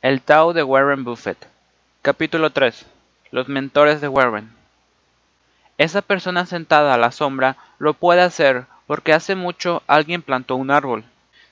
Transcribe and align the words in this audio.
El 0.00 0.22
Tao 0.22 0.52
de 0.52 0.62
Warren 0.62 1.02
Buffett. 1.02 1.48
Capítulo 2.02 2.50
3. 2.50 2.86
Los 3.32 3.48
mentores 3.48 4.00
de 4.00 4.06
Warren. 4.06 4.48
Esa 5.76 6.02
persona 6.02 6.46
sentada 6.46 6.94
a 6.94 6.98
la 6.98 7.10
sombra 7.10 7.56
lo 7.80 7.94
puede 7.94 8.20
hacer 8.20 8.66
porque 8.86 9.12
hace 9.12 9.34
mucho 9.34 9.82
alguien 9.88 10.22
plantó 10.22 10.54
un 10.54 10.70
árbol. 10.70 11.02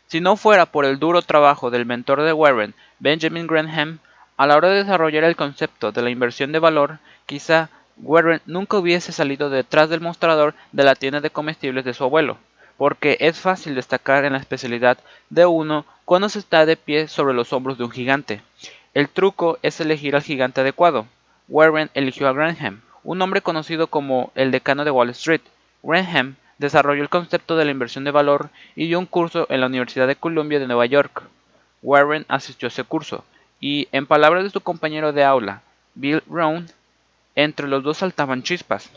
Si 0.07 0.21
no 0.21 0.37
fuera 0.37 0.67
por 0.67 0.85
el 0.85 1.01
duro 1.01 1.23
trabajo 1.23 1.73
del 1.73 1.87
mentor 1.87 2.23
de 2.23 2.33
Warren, 2.33 2.75
Benjamin 3.01 3.49
Graham, 3.49 3.99
a 4.37 4.47
la 4.47 4.57
hora 4.57 4.69
de 4.69 4.85
desarrollar 4.85 5.25
el 5.25 5.35
concepto 5.35 5.91
de 5.91 6.03
la 6.03 6.11
inversión 6.11 6.53
de 6.53 6.61
valor, 6.61 7.01
quizá 7.27 7.71
Warren 7.97 8.43
nunca 8.47 8.77
hubiese 8.77 9.11
salido 9.11 9.51
detrás 9.51 9.91
del 9.91 10.01
mostrador 10.01 10.55
de 10.71 10.85
la 10.85 10.95
tienda 10.95 11.21
de 11.21 11.31
comestibles 11.31 11.85
de 11.85 11.95
su 11.95 12.05
abuelo, 12.05 12.39
porque 12.77 13.17
es 13.21 13.39
fácil 13.39 13.75
destacar 13.75 14.25
en 14.25 14.35
la 14.35 14.39
especialidad 14.39 14.99
de 15.31 15.47
uno 15.47 15.85
cuando 16.05 16.29
se 16.29 16.39
está 16.39 16.67
de 16.67 16.77
pie 16.77 17.09
sobre 17.09 17.35
los 17.35 17.53
hombros 17.53 17.79
de 17.79 17.85
un 17.85 17.91
gigante. 17.91 18.43
El 18.95 19.09
truco 19.09 19.59
es 19.63 19.81
elegir 19.81 20.15
al 20.15 20.23
gigante 20.23 20.61
adecuado. 20.61 21.07
Warren 21.49 21.91
eligió 21.95 22.29
a 22.29 22.33
Graham, 22.33 22.83
un 23.05 23.23
hombre 23.23 23.41
conocido 23.41 23.87
como 23.87 24.33
el 24.35 24.51
decano 24.51 24.85
de 24.85 24.91
Wall 24.91 25.11
Street. 25.11 25.43
Graham 25.83 26.37
desarrolló 26.59 27.03
el 27.03 27.09
concepto 27.09 27.57
de 27.57 27.65
la 27.65 27.71
inversión 27.71 28.05
de 28.05 28.11
valor 28.11 28.51
y 28.75 28.87
dio 28.87 28.99
un 28.99 29.07
curso 29.07 29.47
en 29.51 29.61
la 29.61 29.67
Universidad 29.67 30.07
de 30.07 30.17
Columbia 30.17 30.59
de 30.59 30.67
Nueva 30.67 30.87
York. 30.87 31.23
Warren 31.83 32.25
asistió 32.29 32.67
a 32.67 32.71
ese 32.71 32.85
curso, 32.85 33.25
y 33.61 33.89
en 33.93 34.07
palabras 34.07 34.45
de 34.45 34.51
su 34.51 34.61
compañero 34.61 35.13
de 35.13 35.25
aula, 35.25 35.63
Bill 35.95 36.23
Brown, 36.27 36.67
entre 37.35 37.69
los 37.69 37.83
dos 37.83 37.99
saltaban 37.99 38.43
chispas. 38.43 38.91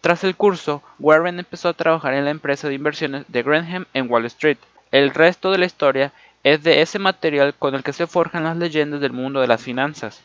Tras 0.00 0.24
el 0.24 0.36
curso, 0.36 0.82
Warren 0.98 1.38
empezó 1.38 1.68
a 1.68 1.74
trabajar 1.74 2.14
en 2.14 2.24
la 2.24 2.30
empresa 2.30 2.68
de 2.68 2.74
inversiones 2.74 3.24
de 3.28 3.42
Graham 3.42 3.86
en 3.92 4.10
Wall 4.10 4.26
Street. 4.26 4.58
El 4.90 5.10
resto 5.10 5.50
de 5.50 5.58
la 5.58 5.66
historia 5.66 6.12
es 6.44 6.62
de 6.62 6.80
ese 6.80 6.98
material 6.98 7.54
con 7.54 7.74
el 7.74 7.82
que 7.82 7.92
se 7.92 8.06
forjan 8.06 8.44
las 8.44 8.56
leyendas 8.56 9.00
del 9.00 9.12
mundo 9.12 9.40
de 9.40 9.48
las 9.48 9.62
finanzas. 9.62 10.22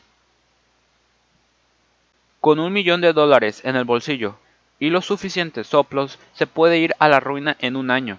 Con 2.40 2.58
un 2.58 2.72
millón 2.72 3.00
de 3.00 3.12
dólares 3.12 3.60
en 3.64 3.76
el 3.76 3.84
bolsillo 3.84 4.36
y 4.78 4.90
los 4.90 5.04
suficientes 5.06 5.66
soplos, 5.68 6.18
se 6.32 6.46
puede 6.46 6.78
ir 6.78 6.94
a 6.98 7.08
la 7.08 7.20
ruina 7.20 7.56
en 7.60 7.76
un 7.76 7.90
año. 7.90 8.18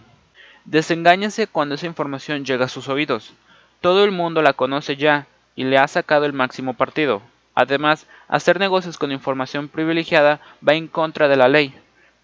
Desengáñese 0.65 1.47
cuando 1.47 1.75
esa 1.75 1.88
información 1.88 2.45
llega 2.45 2.65
a 2.65 2.69
sus 2.69 2.88
oídos. 2.88 3.33
Todo 3.81 4.05
el 4.05 4.11
mundo 4.11 4.41
la 4.41 4.53
conoce 4.53 4.95
ya 4.95 5.27
y 5.55 5.65
le 5.65 5.77
ha 5.77 5.88
sacado 5.88 6.25
el 6.25 6.33
máximo 6.33 6.73
partido. 6.73 7.21
Además, 7.55 8.07
hacer 8.27 8.59
negocios 8.59 8.97
con 8.97 9.11
información 9.11 9.67
privilegiada 9.67 10.39
va 10.67 10.73
en 10.73 10.87
contra 10.87 11.27
de 11.27 11.35
la 11.35 11.47
ley. 11.47 11.73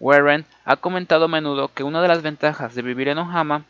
Warren 0.00 0.46
ha 0.64 0.76
comentado 0.76 1.26
a 1.26 1.28
menudo 1.28 1.70
que 1.72 1.82
una 1.82 2.02
de 2.02 2.08
las 2.08 2.22
ventajas 2.22 2.74
de 2.74 2.82
vivir 2.82 3.08
en 3.08 3.18
Omaha, 3.18 3.62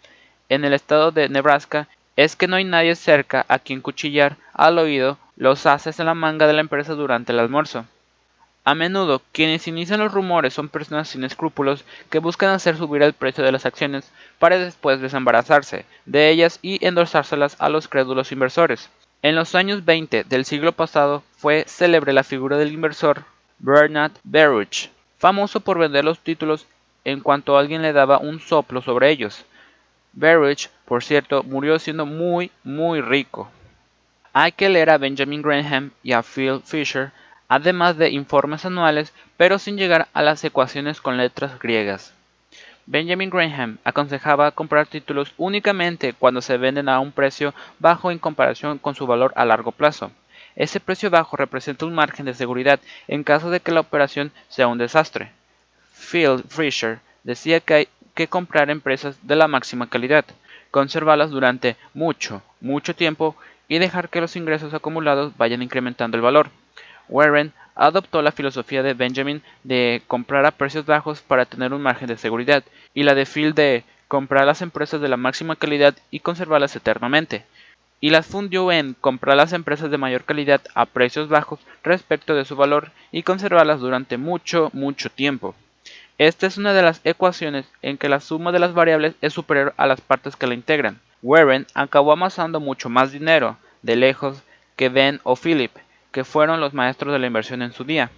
en 0.48 0.64
el 0.64 0.72
estado 0.72 1.10
de 1.10 1.28
Nebraska, 1.28 1.88
es 2.16 2.36
que 2.36 2.46
no 2.46 2.56
hay 2.56 2.64
nadie 2.64 2.94
cerca 2.96 3.44
a 3.48 3.58
quien 3.58 3.80
cuchillar 3.80 4.36
al 4.52 4.78
oído 4.78 5.18
los 5.36 5.66
haces 5.66 5.98
en 6.00 6.06
la 6.06 6.14
manga 6.14 6.46
de 6.46 6.52
la 6.52 6.60
empresa 6.60 6.94
durante 6.94 7.32
el 7.32 7.38
almuerzo. 7.38 7.84
A 8.62 8.74
menudo, 8.74 9.22
quienes 9.32 9.66
inician 9.68 10.00
los 10.00 10.12
rumores 10.12 10.52
son 10.52 10.68
personas 10.68 11.08
sin 11.08 11.24
escrúpulos 11.24 11.84
que 12.10 12.18
buscan 12.18 12.50
hacer 12.50 12.76
subir 12.76 13.02
el 13.02 13.14
precio 13.14 13.42
de 13.42 13.52
las 13.52 13.64
acciones 13.64 14.12
para 14.38 14.58
después 14.58 15.00
desembarazarse 15.00 15.86
de 16.04 16.28
ellas 16.28 16.58
y 16.60 16.84
endosárselas 16.84 17.56
a 17.58 17.70
los 17.70 17.88
crédulos 17.88 18.32
inversores. 18.32 18.90
En 19.22 19.34
los 19.34 19.54
años 19.54 19.84
20 19.84 20.24
del 20.24 20.46
siglo 20.46 20.72
pasado 20.72 21.22
fue 21.36 21.64
célebre 21.66 22.14
la 22.14 22.24
figura 22.24 22.56
del 22.56 22.72
inversor 22.72 23.24
Bernard 23.58 24.12
Baruch, 24.24 24.88
famoso 25.18 25.60
por 25.60 25.78
vender 25.78 26.04
los 26.04 26.20
títulos 26.20 26.66
en 27.04 27.20
cuanto 27.20 27.58
alguien 27.58 27.82
le 27.82 27.92
daba 27.92 28.18
un 28.18 28.40
soplo 28.40 28.80
sobre 28.80 29.10
ellos. 29.10 29.44
Baruch, 30.14 30.68
por 30.86 31.04
cierto, 31.04 31.42
murió 31.42 31.78
siendo 31.78 32.06
muy, 32.06 32.50
muy 32.64 33.02
rico. 33.02 33.50
Hay 34.32 34.52
que 34.52 34.70
leer 34.70 34.88
a 34.88 34.98
Benjamin 34.98 35.42
Graham 35.42 35.90
y 36.02 36.12
a 36.12 36.22
Phil 36.22 36.62
Fisher 36.64 37.12
además 37.50 37.98
de 37.98 38.10
informes 38.10 38.64
anuales, 38.64 39.12
pero 39.36 39.58
sin 39.58 39.76
llegar 39.76 40.06
a 40.14 40.22
las 40.22 40.42
ecuaciones 40.44 41.00
con 41.00 41.16
letras 41.16 41.58
griegas. 41.58 42.14
Benjamin 42.86 43.30
Graham 43.30 43.78
aconsejaba 43.84 44.50
comprar 44.50 44.86
títulos 44.86 45.32
únicamente 45.36 46.12
cuando 46.12 46.42
se 46.42 46.56
venden 46.56 46.88
a 46.88 47.00
un 47.00 47.12
precio 47.12 47.54
bajo 47.78 48.10
en 48.10 48.18
comparación 48.18 48.78
con 48.78 48.94
su 48.94 49.06
valor 49.06 49.32
a 49.36 49.44
largo 49.44 49.72
plazo. 49.72 50.10
Ese 50.56 50.80
precio 50.80 51.10
bajo 51.10 51.36
representa 51.36 51.86
un 51.86 51.94
margen 51.94 52.26
de 52.26 52.34
seguridad 52.34 52.80
en 53.08 53.24
caso 53.24 53.50
de 53.50 53.60
que 53.60 53.72
la 53.72 53.80
operación 53.80 54.32
sea 54.48 54.66
un 54.66 54.78
desastre. 54.78 55.32
Phil 55.94 56.42
Fisher 56.48 56.98
decía 57.22 57.60
que 57.60 57.74
hay 57.74 57.88
que 58.14 58.28
comprar 58.28 58.70
empresas 58.70 59.16
de 59.22 59.36
la 59.36 59.48
máxima 59.48 59.88
calidad, 59.88 60.24
conservarlas 60.70 61.30
durante 61.30 61.76
mucho, 61.94 62.42
mucho 62.60 62.94
tiempo 62.94 63.36
y 63.68 63.78
dejar 63.78 64.08
que 64.08 64.20
los 64.20 64.36
ingresos 64.36 64.74
acumulados 64.74 65.36
vayan 65.36 65.62
incrementando 65.62 66.16
el 66.16 66.22
valor. 66.22 66.50
Warren 67.08 67.52
adoptó 67.74 68.22
la 68.22 68.32
filosofía 68.32 68.82
de 68.82 68.94
Benjamin 68.94 69.42
de 69.64 70.02
comprar 70.06 70.46
a 70.46 70.50
precios 70.50 70.86
bajos 70.86 71.20
para 71.22 71.46
tener 71.46 71.72
un 71.72 71.82
margen 71.82 72.08
de 72.08 72.16
seguridad 72.16 72.64
y 72.94 73.02
la 73.02 73.14
de 73.14 73.26
Phil 73.26 73.54
de 73.54 73.84
comprar 74.08 74.44
las 74.44 74.62
empresas 74.62 75.00
de 75.00 75.08
la 75.08 75.16
máxima 75.16 75.56
calidad 75.56 75.94
y 76.10 76.20
conservarlas 76.20 76.74
eternamente. 76.74 77.44
Y 78.00 78.10
las 78.10 78.26
fundió 78.26 78.72
en 78.72 78.94
comprar 78.94 79.36
las 79.36 79.52
empresas 79.52 79.90
de 79.90 79.98
mayor 79.98 80.24
calidad 80.24 80.60
a 80.74 80.86
precios 80.86 81.28
bajos 81.28 81.60
respecto 81.82 82.34
de 82.34 82.44
su 82.44 82.56
valor 82.56 82.90
y 83.12 83.22
conservarlas 83.22 83.80
durante 83.80 84.16
mucho, 84.16 84.70
mucho 84.72 85.10
tiempo. 85.10 85.54
Esta 86.18 86.46
es 86.46 86.58
una 86.58 86.72
de 86.72 86.82
las 86.82 87.00
ecuaciones 87.04 87.66
en 87.82 87.98
que 87.98 88.08
la 88.08 88.20
suma 88.20 88.52
de 88.52 88.58
las 88.58 88.74
variables 88.74 89.14
es 89.20 89.32
superior 89.32 89.74
a 89.76 89.86
las 89.86 90.00
partes 90.00 90.36
que 90.36 90.46
la 90.46 90.54
integran. 90.54 91.00
Warren 91.22 91.66
acabó 91.74 92.12
amasando 92.12 92.60
mucho 92.60 92.88
más 92.88 93.12
dinero, 93.12 93.56
de 93.82 93.96
lejos, 93.96 94.42
que 94.76 94.88
Ben 94.88 95.20
o 95.22 95.36
Philip, 95.36 95.70
que 96.12 96.24
fueron 96.24 96.60
los 96.60 96.74
maestros 96.74 97.12
de 97.12 97.18
la 97.18 97.26
inversión 97.26 97.62
en 97.62 97.72
su 97.72 97.84
día. 97.84 98.10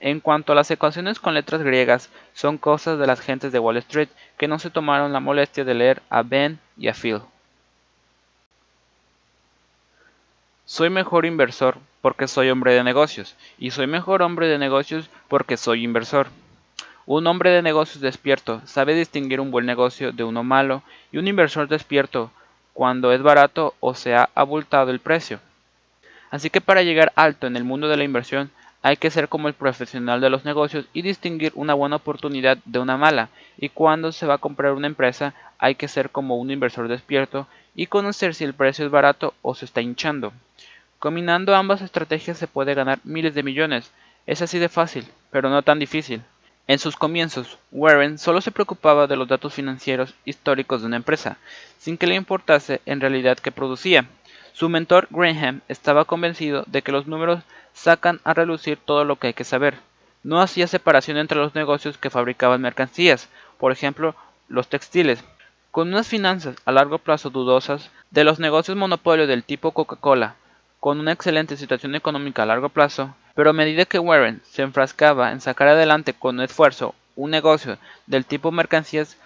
En 0.00 0.20
cuanto 0.20 0.52
a 0.52 0.54
las 0.54 0.70
ecuaciones 0.70 1.18
con 1.18 1.34
letras 1.34 1.62
griegas, 1.62 2.10
son 2.32 2.56
cosas 2.56 2.98
de 2.98 3.06
las 3.06 3.20
gentes 3.20 3.50
de 3.52 3.58
Wall 3.58 3.78
Street 3.78 4.08
que 4.36 4.46
no 4.46 4.58
se 4.58 4.70
tomaron 4.70 5.12
la 5.12 5.20
molestia 5.20 5.64
de 5.64 5.74
leer 5.74 6.02
a 6.08 6.22
Ben 6.22 6.60
y 6.76 6.88
a 6.88 6.94
Phil. 6.94 7.20
Soy 10.66 10.90
mejor 10.90 11.24
inversor 11.24 11.78
porque 12.00 12.28
soy 12.28 12.50
hombre 12.50 12.74
de 12.74 12.84
negocios, 12.84 13.34
y 13.58 13.70
soy 13.70 13.86
mejor 13.86 14.22
hombre 14.22 14.46
de 14.46 14.58
negocios 14.58 15.10
porque 15.26 15.56
soy 15.56 15.82
inversor. 15.82 16.28
Un 17.06 17.26
hombre 17.26 17.50
de 17.50 17.62
negocios 17.62 18.02
despierto 18.02 18.60
sabe 18.66 18.94
distinguir 18.94 19.40
un 19.40 19.50
buen 19.50 19.66
negocio 19.66 20.12
de 20.12 20.24
uno 20.24 20.44
malo, 20.44 20.82
y 21.10 21.18
un 21.18 21.26
inversor 21.26 21.66
despierto 21.66 22.30
cuando 22.74 23.12
es 23.12 23.22
barato 23.22 23.74
o 23.80 23.94
se 23.94 24.14
ha 24.14 24.28
abultado 24.34 24.90
el 24.90 25.00
precio. 25.00 25.40
Así 26.30 26.50
que 26.50 26.60
para 26.60 26.82
llegar 26.82 27.12
alto 27.16 27.46
en 27.46 27.56
el 27.56 27.64
mundo 27.64 27.88
de 27.88 27.96
la 27.96 28.04
inversión 28.04 28.50
hay 28.82 28.96
que 28.96 29.10
ser 29.10 29.28
como 29.28 29.48
el 29.48 29.54
profesional 29.54 30.20
de 30.20 30.30
los 30.30 30.44
negocios 30.44 30.86
y 30.92 31.02
distinguir 31.02 31.52
una 31.54 31.74
buena 31.74 31.96
oportunidad 31.96 32.58
de 32.64 32.78
una 32.78 32.96
mala. 32.96 33.28
Y 33.56 33.70
cuando 33.70 34.12
se 34.12 34.26
va 34.26 34.34
a 34.34 34.38
comprar 34.38 34.72
una 34.72 34.86
empresa 34.86 35.34
hay 35.58 35.74
que 35.74 35.88
ser 35.88 36.10
como 36.10 36.36
un 36.36 36.50
inversor 36.50 36.88
despierto 36.88 37.46
y 37.74 37.86
conocer 37.86 38.34
si 38.34 38.44
el 38.44 38.54
precio 38.54 38.84
es 38.84 38.90
barato 38.90 39.34
o 39.42 39.54
se 39.54 39.64
está 39.64 39.80
hinchando. 39.80 40.32
Combinando 40.98 41.54
ambas 41.54 41.80
estrategias 41.80 42.38
se 42.38 42.46
puede 42.48 42.74
ganar 42.74 42.98
miles 43.04 43.34
de 43.34 43.42
millones. 43.42 43.92
Es 44.26 44.42
así 44.42 44.58
de 44.58 44.68
fácil, 44.68 45.06
pero 45.30 45.48
no 45.48 45.62
tan 45.62 45.78
difícil. 45.78 46.22
En 46.66 46.78
sus 46.78 46.96
comienzos, 46.96 47.58
Warren 47.72 48.18
solo 48.18 48.40
se 48.40 48.50
preocupaba 48.50 49.06
de 49.06 49.16
los 49.16 49.26
datos 49.26 49.54
financieros 49.54 50.14
históricos 50.24 50.82
de 50.82 50.88
una 50.88 50.96
empresa, 50.96 51.38
sin 51.78 51.96
que 51.96 52.06
le 52.06 52.14
importase 52.14 52.82
en 52.84 53.00
realidad 53.00 53.38
qué 53.38 53.50
producía. 53.50 54.06
Su 54.58 54.68
mentor 54.68 55.06
Graham 55.10 55.60
estaba 55.68 56.04
convencido 56.04 56.64
de 56.66 56.82
que 56.82 56.90
los 56.90 57.06
números 57.06 57.44
sacan 57.74 58.18
a 58.24 58.34
relucir 58.34 58.76
todo 58.76 59.04
lo 59.04 59.14
que 59.14 59.28
hay 59.28 59.32
que 59.32 59.44
saber. 59.44 59.78
No 60.24 60.40
hacía 60.40 60.66
separación 60.66 61.16
entre 61.16 61.38
los 61.38 61.54
negocios 61.54 61.96
que 61.96 62.10
fabricaban 62.10 62.60
mercancías, 62.60 63.28
por 63.56 63.70
ejemplo, 63.70 64.16
los 64.48 64.66
textiles. 64.66 65.22
Con 65.70 65.86
unas 65.86 66.08
finanzas 66.08 66.56
a 66.64 66.72
largo 66.72 66.98
plazo 66.98 67.30
dudosas, 67.30 67.92
de 68.10 68.24
los 68.24 68.40
negocios 68.40 68.76
monopolio 68.76 69.28
del 69.28 69.44
tipo 69.44 69.70
Coca-Cola, 69.70 70.34
con 70.80 70.98
una 70.98 71.12
excelente 71.12 71.56
situación 71.56 71.94
económica 71.94 72.42
a 72.42 72.46
largo 72.46 72.68
plazo, 72.68 73.14
pero 73.36 73.50
a 73.50 73.52
medida 73.52 73.84
que 73.84 74.00
Warren 74.00 74.42
se 74.42 74.62
enfrascaba 74.62 75.30
en 75.30 75.40
sacar 75.40 75.68
adelante 75.68 76.14
con 76.14 76.40
esfuerzo 76.40 76.96
un 77.14 77.30
negocio 77.30 77.78
del 78.08 78.24
tipo 78.24 78.50
mercancías, 78.50 79.18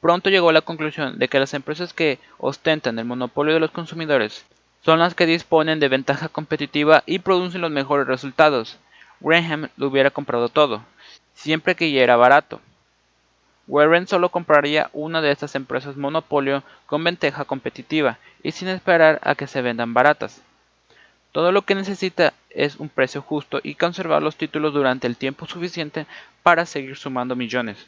pronto 0.00 0.30
llegó 0.30 0.50
a 0.50 0.52
la 0.52 0.62
conclusión 0.62 1.18
de 1.18 1.26
que 1.26 1.40
las 1.40 1.54
empresas 1.54 1.92
que 1.92 2.20
ostentan 2.38 3.00
el 3.00 3.04
monopolio 3.04 3.52
de 3.52 3.58
los 3.58 3.72
consumidores 3.72 4.46
son 4.82 4.98
las 4.98 5.14
que 5.14 5.26
disponen 5.26 5.80
de 5.80 5.88
ventaja 5.88 6.28
competitiva 6.28 7.02
y 7.06 7.18
producen 7.18 7.60
los 7.60 7.70
mejores 7.70 8.06
resultados. 8.06 8.78
Graham 9.20 9.68
lo 9.76 9.88
hubiera 9.88 10.10
comprado 10.10 10.48
todo, 10.48 10.82
siempre 11.34 11.74
que 11.74 11.92
ya 11.92 12.02
era 12.02 12.16
barato. 12.16 12.60
Warren 13.66 14.08
solo 14.08 14.30
compraría 14.30 14.90
una 14.92 15.20
de 15.20 15.30
estas 15.30 15.54
empresas 15.54 15.96
monopolio 15.96 16.64
con 16.86 17.04
ventaja 17.04 17.44
competitiva 17.44 18.18
y 18.42 18.50
sin 18.52 18.68
esperar 18.68 19.20
a 19.22 19.34
que 19.34 19.46
se 19.46 19.62
vendan 19.62 19.94
baratas. 19.94 20.42
Todo 21.30 21.52
lo 21.52 21.62
que 21.62 21.76
necesita 21.76 22.32
es 22.48 22.76
un 22.76 22.88
precio 22.88 23.22
justo 23.22 23.60
y 23.62 23.76
conservar 23.76 24.22
los 24.22 24.34
títulos 24.34 24.74
durante 24.74 25.06
el 25.06 25.16
tiempo 25.16 25.46
suficiente 25.46 26.06
para 26.42 26.66
seguir 26.66 26.96
sumando 26.96 27.36
millones. 27.36 27.86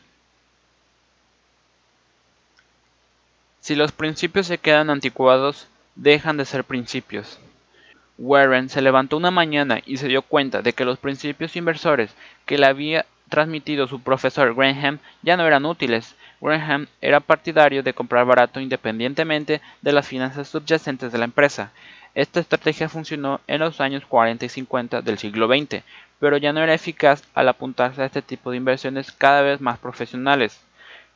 Si 3.60 3.74
los 3.74 3.90
principios 3.90 4.46
se 4.46 4.58
quedan 4.58 4.90
anticuados, 4.90 5.66
dejan 5.94 6.36
de 6.36 6.44
ser 6.44 6.64
principios. 6.64 7.38
Warren 8.18 8.68
se 8.68 8.82
levantó 8.82 9.16
una 9.16 9.30
mañana 9.30 9.80
y 9.84 9.96
se 9.96 10.08
dio 10.08 10.22
cuenta 10.22 10.62
de 10.62 10.72
que 10.72 10.84
los 10.84 10.98
principios 10.98 11.56
inversores 11.56 12.14
que 12.46 12.58
le 12.58 12.66
había 12.66 13.06
transmitido 13.28 13.86
su 13.88 14.00
profesor 14.00 14.54
Graham 14.54 14.98
ya 15.22 15.36
no 15.36 15.46
eran 15.46 15.64
útiles. 15.64 16.14
Graham 16.40 16.86
era 17.00 17.20
partidario 17.20 17.82
de 17.82 17.94
comprar 17.94 18.26
barato 18.26 18.60
independientemente 18.60 19.60
de 19.80 19.92
las 19.92 20.06
finanzas 20.06 20.48
subyacentes 20.48 21.10
de 21.10 21.18
la 21.18 21.24
empresa. 21.24 21.72
Esta 22.14 22.40
estrategia 22.40 22.90
funcionó 22.90 23.40
en 23.46 23.60
los 23.60 23.80
años 23.80 24.04
40 24.06 24.44
y 24.44 24.48
50 24.50 25.00
del 25.00 25.16
siglo 25.16 25.48
XX, 25.48 25.82
pero 26.20 26.36
ya 26.36 26.52
no 26.52 26.62
era 26.62 26.74
eficaz 26.74 27.24
al 27.32 27.48
apuntarse 27.48 28.02
a 28.02 28.06
este 28.06 28.20
tipo 28.20 28.50
de 28.50 28.58
inversiones 28.58 29.12
cada 29.12 29.40
vez 29.40 29.62
más 29.62 29.78
profesionales. 29.78 30.60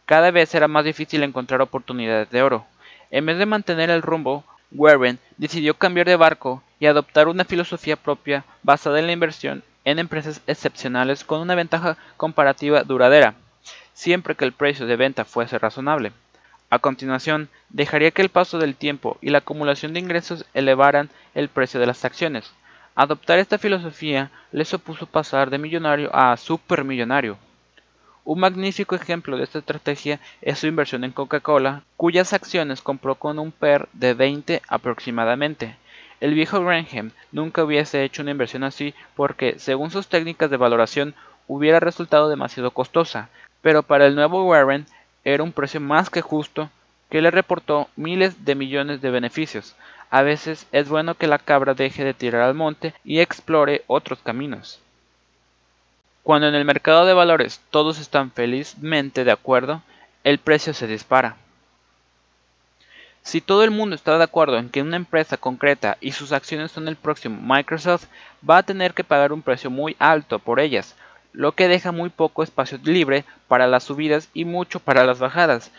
Cada 0.06 0.30
vez 0.30 0.54
era 0.54 0.68
más 0.68 0.84
difícil 0.84 1.22
encontrar 1.22 1.60
oportunidades 1.60 2.30
de 2.30 2.42
oro. 2.42 2.64
En 3.10 3.26
vez 3.26 3.36
de 3.36 3.44
mantener 3.44 3.90
el 3.90 4.02
rumbo, 4.02 4.44
Warren 4.72 5.18
decidió 5.36 5.74
cambiar 5.74 6.06
de 6.06 6.16
barco 6.16 6.62
y 6.80 6.86
adoptar 6.86 7.28
una 7.28 7.44
filosofía 7.44 7.96
propia 7.96 8.44
basada 8.62 8.98
en 8.98 9.06
la 9.06 9.12
inversión 9.12 9.62
en 9.84 9.98
empresas 9.98 10.42
excepcionales 10.46 11.24
con 11.24 11.40
una 11.40 11.54
ventaja 11.54 11.96
comparativa 12.16 12.82
duradera, 12.82 13.34
siempre 13.94 14.34
que 14.34 14.44
el 14.44 14.52
precio 14.52 14.86
de 14.86 14.96
venta 14.96 15.24
fuese 15.24 15.58
razonable. 15.58 16.12
A 16.68 16.80
continuación, 16.80 17.48
dejaría 17.68 18.10
que 18.10 18.22
el 18.22 18.28
paso 18.28 18.58
del 18.58 18.74
tiempo 18.74 19.18
y 19.20 19.30
la 19.30 19.38
acumulación 19.38 19.92
de 19.92 20.00
ingresos 20.00 20.44
elevaran 20.52 21.10
el 21.34 21.48
precio 21.48 21.78
de 21.78 21.86
las 21.86 22.04
acciones. 22.04 22.52
Adoptar 22.96 23.38
esta 23.38 23.58
filosofía 23.58 24.32
le 24.50 24.64
supuso 24.64 25.06
pasar 25.06 25.50
de 25.50 25.58
millonario 25.58 26.10
a 26.12 26.36
supermillonario. 26.36 27.38
Un 28.26 28.40
magnífico 28.40 28.96
ejemplo 28.96 29.36
de 29.36 29.44
esta 29.44 29.60
estrategia 29.60 30.18
es 30.42 30.58
su 30.58 30.66
inversión 30.66 31.04
en 31.04 31.12
Coca-Cola, 31.12 31.84
cuyas 31.96 32.32
acciones 32.32 32.82
compró 32.82 33.14
con 33.14 33.38
un 33.38 33.52
PER 33.52 33.88
de 33.92 34.14
20 34.14 34.62
aproximadamente. 34.66 35.76
El 36.18 36.34
viejo 36.34 36.60
Graham 36.60 37.12
nunca 37.30 37.62
hubiese 37.62 38.02
hecho 38.02 38.22
una 38.22 38.32
inversión 38.32 38.64
así 38.64 38.94
porque, 39.14 39.60
según 39.60 39.92
sus 39.92 40.08
técnicas 40.08 40.50
de 40.50 40.56
valoración, 40.56 41.14
hubiera 41.46 41.78
resultado 41.78 42.28
demasiado 42.28 42.72
costosa, 42.72 43.28
pero 43.62 43.84
para 43.84 44.08
el 44.08 44.16
nuevo 44.16 44.44
Warren 44.44 44.86
era 45.22 45.44
un 45.44 45.52
precio 45.52 45.80
más 45.80 46.10
que 46.10 46.20
justo 46.20 46.68
que 47.08 47.22
le 47.22 47.30
reportó 47.30 47.88
miles 47.94 48.44
de 48.44 48.56
millones 48.56 49.00
de 49.02 49.12
beneficios. 49.12 49.76
A 50.10 50.22
veces 50.22 50.66
es 50.72 50.88
bueno 50.88 51.14
que 51.14 51.28
la 51.28 51.38
cabra 51.38 51.74
deje 51.74 52.02
de 52.02 52.12
tirar 52.12 52.42
al 52.42 52.54
monte 52.54 52.92
y 53.04 53.20
explore 53.20 53.84
otros 53.86 54.18
caminos. 54.18 54.80
Cuando 56.26 56.48
en 56.48 56.56
el 56.56 56.64
mercado 56.64 57.06
de 57.06 57.14
valores 57.14 57.60
todos 57.70 58.00
están 58.00 58.32
felizmente 58.32 59.22
de 59.22 59.30
acuerdo, 59.30 59.82
el 60.24 60.38
precio 60.38 60.74
se 60.74 60.88
dispara. 60.88 61.36
Si 63.22 63.40
todo 63.40 63.62
el 63.62 63.70
mundo 63.70 63.94
está 63.94 64.18
de 64.18 64.24
acuerdo 64.24 64.58
en 64.58 64.68
que 64.68 64.82
una 64.82 64.96
empresa 64.96 65.36
concreta 65.36 65.98
y 66.00 66.10
sus 66.10 66.32
acciones 66.32 66.72
son 66.72 66.88
el 66.88 66.96
próximo 66.96 67.40
Microsoft, 67.40 68.06
va 68.42 68.58
a 68.58 68.62
tener 68.64 68.92
que 68.92 69.04
pagar 69.04 69.32
un 69.32 69.40
precio 69.40 69.70
muy 69.70 69.94
alto 70.00 70.40
por 70.40 70.58
ellas, 70.58 70.96
lo 71.32 71.52
que 71.52 71.68
deja 71.68 71.92
muy 71.92 72.08
poco 72.08 72.42
espacio 72.42 72.80
libre 72.82 73.24
para 73.46 73.68
las 73.68 73.84
subidas 73.84 74.28
y 74.34 74.44
mucho 74.44 74.80
para 74.80 75.06
las 75.06 75.20
bajadas. 75.20 75.70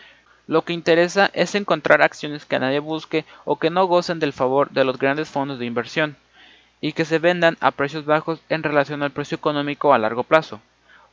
Lo 0.46 0.62
que 0.62 0.72
interesa 0.72 1.30
es 1.34 1.54
encontrar 1.56 2.00
acciones 2.00 2.46
que 2.46 2.58
nadie 2.58 2.78
busque 2.78 3.26
o 3.44 3.58
que 3.58 3.68
no 3.68 3.84
gocen 3.84 4.18
del 4.18 4.32
favor 4.32 4.70
de 4.70 4.84
los 4.84 4.96
grandes 4.96 5.28
fondos 5.28 5.58
de 5.58 5.66
inversión 5.66 6.16
y 6.80 6.92
que 6.92 7.04
se 7.04 7.18
vendan 7.18 7.56
a 7.60 7.70
precios 7.70 8.04
bajos 8.04 8.40
en 8.48 8.62
relación 8.62 9.02
al 9.02 9.10
precio 9.10 9.36
económico 9.36 9.92
a 9.92 9.98
largo 9.98 10.22
plazo. 10.22 10.60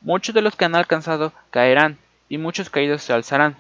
Muchos 0.02 0.36
de 0.36 0.42
los 0.42 0.56
que 0.56 0.66
han 0.66 0.76
alcanzado 0.76 1.34
caerán 1.50 1.98
y 2.30 2.38
muchos 2.38 2.70
caídos 2.70 3.02
se 3.02 3.14
alzarán. 3.14 3.56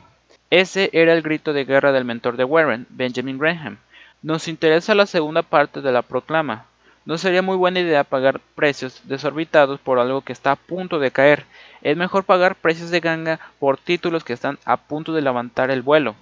Ese 0.49 0.89
era 0.93 1.13
el 1.13 1.21
grito 1.21 1.53
de 1.53 1.65
guerra 1.65 1.91
del 1.91 2.05
mentor 2.05 2.37
de 2.37 2.43
Warren, 2.43 2.85
Benjamin 2.89 3.39
Graham. 3.39 3.77
Nos 4.21 4.47
interesa 4.47 4.95
la 4.95 5.05
segunda 5.05 5.41
parte 5.41 5.81
de 5.81 5.91
la 5.91 6.01
proclama. 6.01 6.65
No 7.05 7.17
sería 7.17 7.41
muy 7.41 7.55
buena 7.55 7.79
idea 7.79 8.03
pagar 8.03 8.39
precios 8.55 9.01
desorbitados 9.05 9.79
por 9.79 9.99
algo 9.99 10.21
que 10.21 10.33
está 10.33 10.51
a 10.51 10.55
punto 10.55 10.99
de 10.99 11.11
caer. 11.11 11.45
Es 11.81 11.95
mejor 11.95 12.23
pagar 12.23 12.55
precios 12.55 12.89
de 12.89 12.99
ganga 12.99 13.39
por 13.59 13.77
títulos 13.77 14.23
que 14.23 14.33
están 14.33 14.57
a 14.65 14.77
punto 14.77 15.13
de 15.13 15.21
levantar 15.21 15.69
el 15.69 15.83
vuelo. 15.83 16.15